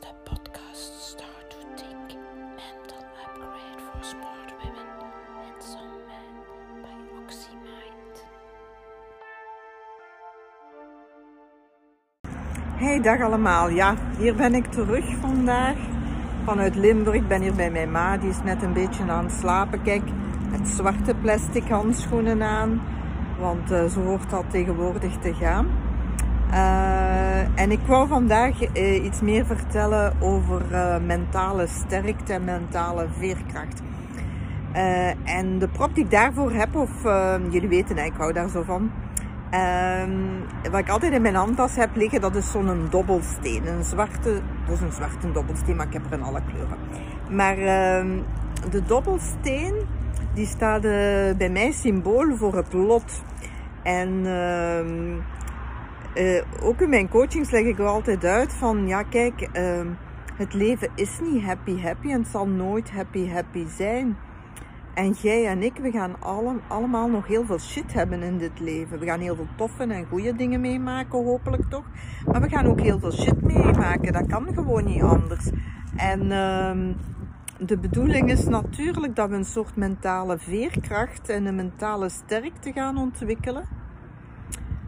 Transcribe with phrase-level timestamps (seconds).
[0.00, 2.18] de podcast Start to Think
[2.56, 4.88] Mental Upgrade for Smart Women
[5.44, 6.32] and Some Men
[6.82, 8.26] by OxyMind.
[12.76, 13.68] Hey, dag allemaal.
[13.68, 15.76] Ja, hier ben ik terug vandaag
[16.44, 17.16] vanuit Limburg.
[17.16, 19.82] Ik ben hier bij mijn ma, die is net een beetje aan het slapen.
[19.82, 20.02] Kijk,
[20.50, 22.82] met zwarte plastic handschoenen aan,
[23.38, 25.66] want uh, zo hoort dat tegenwoordig te gaan.
[26.50, 27.07] Uh,
[27.54, 30.62] en ik wou vandaag uh, iets meer vertellen over
[31.06, 33.82] mentale sterkte en mentale veerkracht.
[35.24, 36.90] en de prop die ik daarvoor heb, of
[37.50, 38.90] jullie weten, ik hou daar zo van.
[39.50, 40.10] Ehm,
[40.70, 43.66] wat ik altijd in mijn handtas heb liggen, dat is zo'n dobbelsteen.
[43.66, 46.78] Een zwarte, dat is een zwarte dobbelsteen, maar ik heb er in alle kleuren.
[47.30, 48.18] Maar ehm,
[48.70, 49.74] de dobbelsteen,
[50.34, 50.82] die staat
[51.36, 53.22] bij mij symbool voor het lot.
[53.82, 54.26] En
[56.62, 59.80] ook in mijn coachings leg ik er altijd uit van, ja kijk, uh,
[60.34, 64.16] het leven is niet happy happy en het zal nooit happy happy zijn.
[64.94, 68.60] En jij en ik, we gaan alle, allemaal nog heel veel shit hebben in dit
[68.60, 68.98] leven.
[68.98, 71.84] We gaan heel veel toffe en goede dingen meemaken, hopelijk toch.
[72.24, 74.12] Maar we gaan ook heel veel shit meemaken.
[74.12, 75.50] Dat kan gewoon niet anders.
[75.96, 76.94] En uh,
[77.66, 82.98] de bedoeling is natuurlijk dat we een soort mentale veerkracht en een mentale sterkte gaan
[82.98, 83.77] ontwikkelen.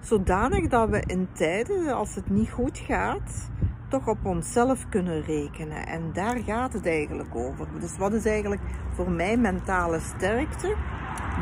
[0.00, 3.50] Zodanig dat we in tijden, als het niet goed gaat,
[3.88, 5.86] toch op onszelf kunnen rekenen.
[5.86, 7.66] En daar gaat het eigenlijk over.
[7.80, 8.60] Dus wat is eigenlijk
[8.94, 10.74] voor mij mentale sterkte?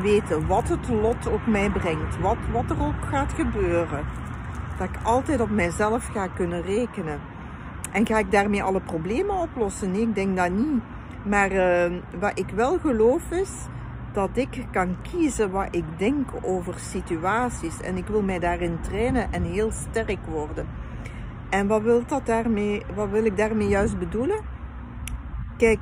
[0.02, 2.20] Weten wat het lot op mij brengt.
[2.20, 4.04] Wat, wat er ook gaat gebeuren.
[4.78, 7.20] Dat ik altijd op mijzelf ga kunnen rekenen.
[7.92, 9.90] En ga ik daarmee alle problemen oplossen?
[9.90, 10.82] Nee, ik denk dat niet.
[11.24, 13.50] Maar uh, wat ik wel geloof is
[14.18, 17.80] dat ik kan kiezen wat ik denk over situaties.
[17.80, 20.66] En ik wil mij daarin trainen en heel sterk worden.
[21.50, 24.40] En wat wil, dat daarmee, wat wil ik daarmee juist bedoelen?
[25.56, 25.78] Kijk,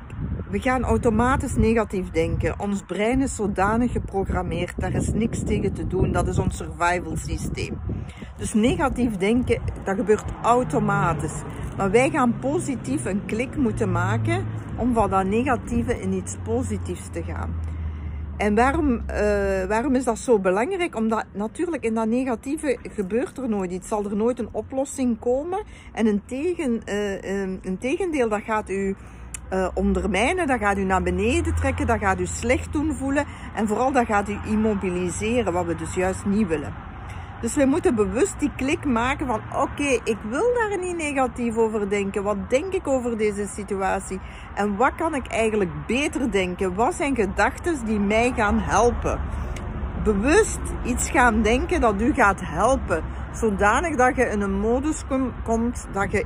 [0.49, 2.59] we gaan automatisch negatief denken.
[2.59, 6.11] Ons brein is zodanig geprogrammeerd, daar is niks tegen te doen.
[6.11, 7.77] Dat is ons survival systeem.
[8.37, 11.41] Dus negatief denken, dat gebeurt automatisch.
[11.77, 14.45] Maar wij gaan positief een klik moeten maken
[14.75, 17.75] om van dat negatieve in iets positiefs te gaan.
[18.37, 19.01] En waarom, uh,
[19.67, 20.95] waarom is dat zo belangrijk?
[20.95, 23.87] Omdat natuurlijk in dat negatieve gebeurt er nooit iets.
[23.87, 25.63] Zal er nooit een oplossing komen.
[25.93, 27.21] En een, tegen, uh,
[27.61, 28.95] een tegendeel, dat gaat u
[29.53, 33.25] uh, ondermijnen, dat gaat u naar beneden trekken, dat gaat u slecht doen voelen.
[33.55, 36.86] En vooral dat gaat u immobiliseren, wat we dus juist niet willen.
[37.41, 41.89] Dus we moeten bewust die klik maken van oké, ik wil daar niet negatief over
[41.89, 42.23] denken.
[42.23, 44.19] Wat denk ik over deze situatie?
[44.55, 46.75] En wat kan ik eigenlijk beter denken?
[46.75, 49.19] Wat zijn gedachten die mij gaan helpen?
[50.03, 53.03] Bewust iets gaan denken dat u gaat helpen.
[53.33, 55.03] Zodanig dat je in een modus
[55.43, 56.25] komt dat je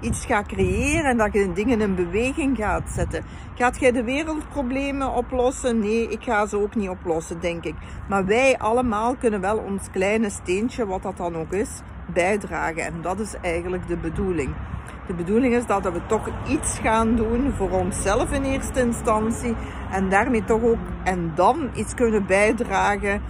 [0.00, 3.24] iets gaat creëren en dat je dingen in beweging gaat zetten.
[3.54, 5.78] Gaat jij de wereldproblemen oplossen?
[5.78, 7.74] Nee, ik ga ze ook niet oplossen, denk ik.
[8.08, 11.70] Maar wij allemaal kunnen wel ons kleine steentje, wat dat dan ook is,
[12.12, 12.84] bijdragen.
[12.84, 14.54] En dat is eigenlijk de bedoeling.
[15.06, 19.54] De bedoeling is dat we toch iets gaan doen voor onszelf in eerste instantie.
[19.90, 23.22] En daarmee toch ook, en dan iets kunnen bijdragen.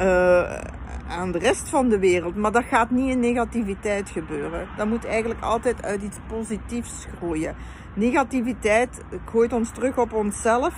[0.00, 0.60] Uh,
[1.08, 2.36] aan de rest van de wereld.
[2.36, 4.68] Maar dat gaat niet in negativiteit gebeuren.
[4.76, 7.54] Dat moet eigenlijk altijd uit iets positiefs groeien.
[7.94, 10.74] Negativiteit gooit ons terug op onszelf.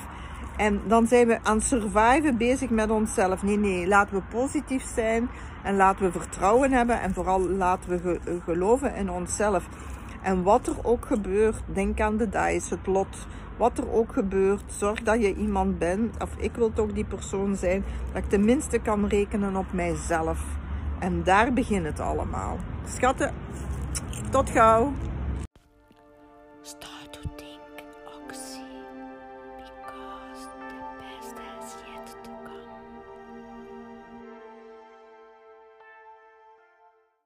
[0.57, 3.43] En dan zijn we aan surviven bezig met onszelf.
[3.43, 5.29] Nee, nee, laten we positief zijn.
[5.63, 7.01] En laten we vertrouwen hebben.
[7.01, 9.69] En vooral laten we geloven in onszelf.
[10.27, 13.27] En wat er ook gebeurt, denk aan de dice, het lot.
[13.57, 17.57] Wat er ook gebeurt, zorg dat je iemand bent, of ik wil toch die persoon
[17.57, 20.45] zijn, dat ik tenminste kan rekenen op mijzelf.
[20.99, 22.59] En daar begint het allemaal.
[22.85, 23.35] Schatten,
[24.31, 24.93] tot gauw.